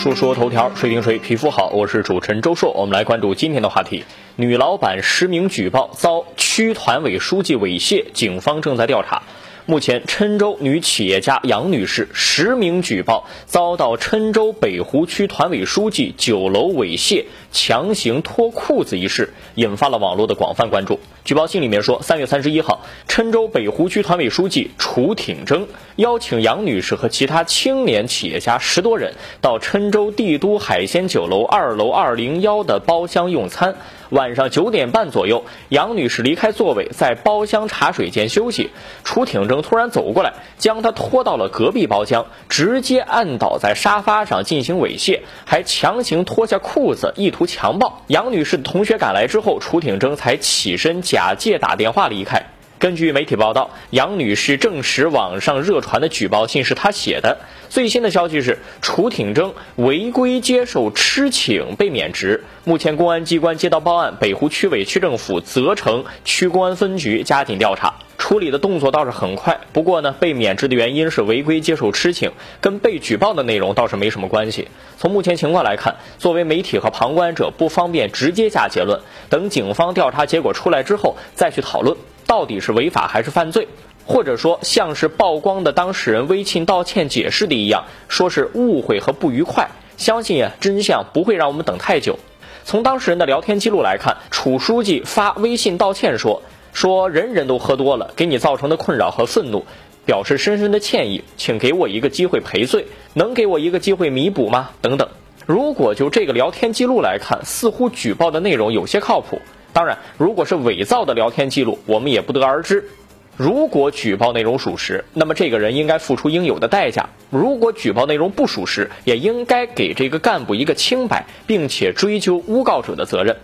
[0.00, 1.68] 说说头条，谁听谁皮肤好。
[1.74, 4.02] 我是主持人周硕，我们来关注今天的话题：
[4.36, 9.22] 女老板实名举报遭区团委书记猥亵，警方正在调查。
[9.66, 21.00] 目前，郴州女企业家杨女士实名举报遭到郴州北湖区团委书记酒楼猥亵、强行脱裤子一事，引发了网络的广泛关注。
[21.24, 33.76] 举报信里面说，三月三十一号，郴州北湖区团委书记楚挺征邀请杨女士和其他青年企业家十多人到郴州帝都海鲜酒楼二楼二零幺的包厢用餐。
[34.10, 38.70] 晚上九点半左右，杨女士离开座位，在包厢茶水间休息。
[39.04, 48.02] 楚挺征突然走过来，将她拖到了隔壁包厢，直接按倒在沙发上进行猥亵，还强行脱下裤子，意图强暴。
[48.06, 52.46] 杨女士的同学赶来之后，楚挺征才起身假借打电话离开。
[52.78, 57.36] 根据媒体报道，杨女士证实网上热传的举报信是她写的。
[57.68, 62.42] 最新的消息是，楚挺征违规接受吃请被免职。
[62.64, 67.96] 目前公安机关接到报案，北湖区委区政府责成区公安分局加紧调查，
[68.30, 69.58] 处理的动作倒是很快。
[69.72, 74.68] 不过呢，被免职的原因是违规接受吃请，跟被举报的内容倒是没什么关系。
[74.96, 81.96] 从目前情况来看，作为媒体和旁观者，不方便直接下结论，等警方调查结果出来之后再去讨论。
[82.24, 83.66] 到底是违法还是犯罪，
[84.06, 89.68] 或者说像是曝光的当事人微信道歉解释的一样，说是误会和不愉快。
[89.96, 92.16] 相信啊，真相不会让我们等太久。
[92.62, 96.42] 从当事人的聊天记录来看，楚书记发微信道歉说
[96.80, 99.66] ：“说人人都喝多了，给你造成的困扰和愤怒，
[100.06, 104.70] 表示深深的歉意，请给我一个机会赔罪，能给我一个机会弥补吗？
[104.80, 105.06] 等等。
[105.44, 109.42] 如果就这个聊天记录来看，似乎举报的内容有些靠谱。”
[109.74, 112.88] 当然，如果是伪造的聊天记录，我们也不得而知。
[113.36, 123.36] 如果举报内容属实，那么这个人应该付出应有的代价；如果举报内容不属实，也应该给这个干部一个清白，并且追究诬告者的责任。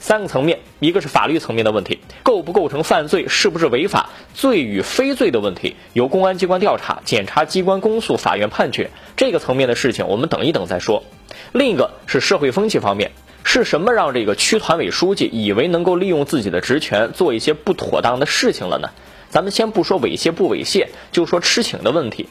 [0.00, 8.90] 三个层面，一个是法律层面的问题，构不构成犯罪，是不是违法，罪与非罪的问题，由公安机关调查，检察机关公诉，法院判决。
[9.16, 11.04] 这个层面的事情，我们等一等再说。
[11.52, 13.12] 另一个是社会风气方面。
[13.42, 18.90] 是什么让这个区团委书记以为能够利用自己的职权做一些不妥当的事情了呢？
[19.30, 22.28] 咱们先不说猥亵不猥亵，就说吃请的问题，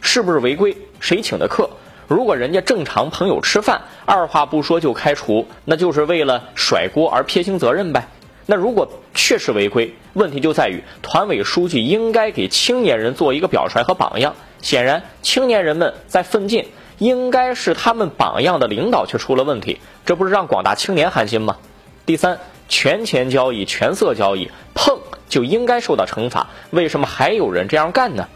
[0.00, 0.76] 是不是违规？
[0.98, 1.70] 谁请的客？
[2.10, 8.08] 如果人家正常朋友吃饭，二话不说就开除，那就是为了甩锅而撇清责任呗。
[8.46, 14.34] 那如果确实违规，问题就在于团委书记应该给青年人做一个表率和榜样。
[14.60, 16.66] 显然，青年人们在奋进。
[16.98, 21.56] 应该是他们榜样的领导却出了问题，这不是让广大青年寒心吗？
[22.04, 22.38] 第三，
[22.68, 28.28] 权钱交易、权色交易，碰就应该受到惩罚，为什么还有人这样干呢？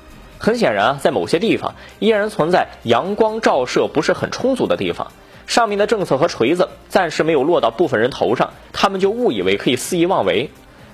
[0.44, 5.10] 很显然啊，在某些地方依然存在阳光照射不是很充足的地方，
[5.46, 10.50] 上面的政策和锤子暂时没有落到部分人头上，他们就误以为可以肆意妄为。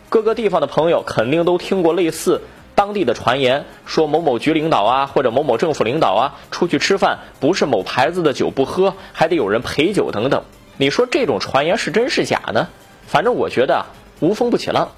[0.08, 2.42] 各个地方的朋友肯定都听过类似。
[2.76, 10.44] 当地的传言说某某局领导啊，或者某某政府领导啊，出去吃饭不是某牌子的酒不喝，还得有人陪酒等等。
[10.76, 12.68] 你说这种传言是真是假呢？
[13.04, 13.86] 反正我觉得
[14.20, 14.92] 无风不起浪，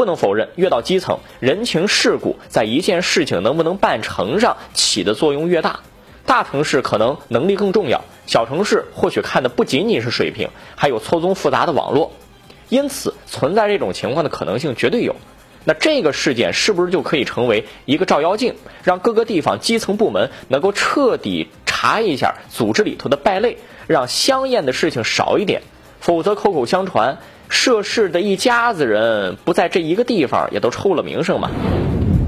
[0.00, 5.80] 不能否认，越到基层，人情世故在一件事情能不能办成上起的作用越大。
[6.24, 12.12] 大城市可能能力更重要，小城市或许看的不仅仅是水平，还有错综复杂的网络，
[12.70, 15.16] 因此存在这种情况的可能性绝对有。
[15.64, 25.60] 那这个事件是不是就可以成为一个照妖镜，让各个地方基层部门能够彻底查一下组织里头的败类，让香艳的事情少一点？
[26.00, 27.18] 否则口口相传，
[27.50, 31.50] 涉事的一家子人不在这一个地方，也都臭了名声嘛。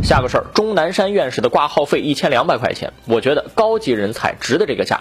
[0.02, 5.00] 下个事儿，钟南山院士的挂号费一千两百块钱，我觉得高级人才值得这个价。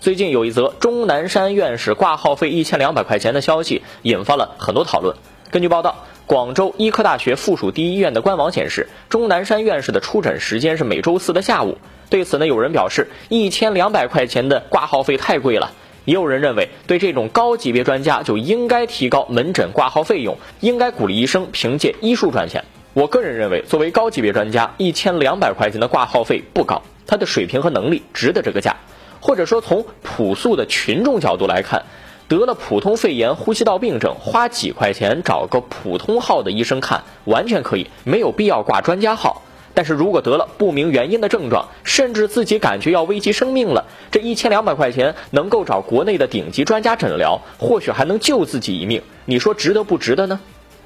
[0.00, 5.16] 最近有一则钟南山院士挂号费一千两百块钱的消息，引发了很多讨论。
[5.50, 6.04] 根据报道。
[6.26, 11.76] 广州医科大学附属第一医院的官网显示，钟南山院士的出诊时间是每周四的下午。
[12.08, 15.72] 对此呢，有人表示一千两百块钱的挂号费太贵了。
[16.10, 22.64] 也有人认为，对这种高级别专家就应该提高门诊挂号费用，应该鼓励医生凭借医术赚钱。
[22.94, 28.74] 我个人认为，作为高级别专家，一千两百块钱的挂号费不高，他的水平和能力值得这个价。
[29.20, 31.84] 或者说，从朴素的群众角度来看。
[32.26, 39.42] 得了普通肺炎、呼吸道病症，花几块钱找个普通号的医生看，完全可以，没有必要挂专家号。
[39.74, 49.02] 但是如果得了不明原因的症状，甚至自己感觉要危及生命了，这一千两百块钱能够找国内的顶级专家诊疗，或许还能救自己一命。
[49.24, 50.40] 你说值得不值得呢？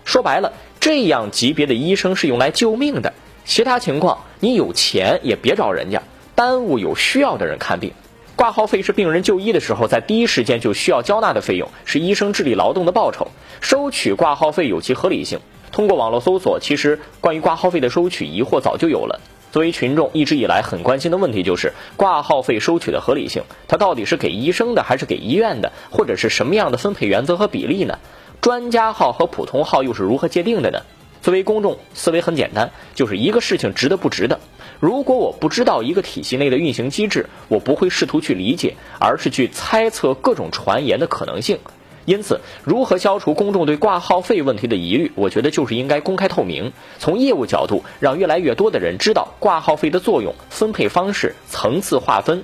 [0.04, 3.12] 说白了，这样级别的医生是用来救命的，
[3.44, 6.02] 其他情况你有钱也别找人家，
[6.34, 7.92] 耽误有需要的人看病。
[8.36, 13.28] 挂号费是病人就医的时候在第一时间就需要交纳的费用，是医生智力劳动的报酬。
[13.60, 15.38] 收取挂号费有其合理性。
[15.72, 19.20] 通过网络搜索，其实关于挂号费的收取疑惑早就有了。
[19.52, 27.98] 作为群众一直以来很关心的问题就是挂号费收取的合理性，它到底是给医生的还是给医院的，或者是什么样的分配原则和比例呢？
[28.40, 30.80] 专家号和普通号又是如何界定的呢？
[31.22, 34.40] 作为公众，思维很简单，就是一个事情值得不值得。
[34.80, 41.60] 如果我不知道一个体系内的运行机制，我不会试图去理解，而是去猜测各种传言的可能性。
[42.04, 52.42] 因此，如何消除公众对挂号费问题的疑虑，我觉得就是应该公开透明，从业务角度让越来越多的人知道挂号费的作用、分配方式、层次划分。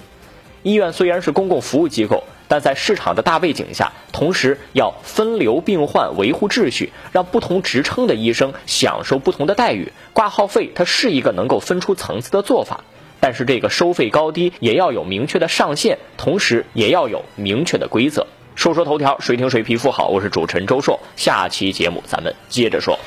[0.63, 2.25] 医院虽然是公共服务机构。
[2.51, 9.93] 但在市场的大背景下，同时要分流病患、维护秩序，让不同职称的医生享受不同的待遇。
[10.13, 12.83] 挂号费它是一个能够分出层次的做法，
[13.21, 18.27] 但是这个收费高低也要有明确的上限，同时也要有明确的规则。
[18.55, 20.09] 说说头条，谁听谁皮肤好？
[20.09, 22.99] 我是主持人周硕，下期节目咱们接着说。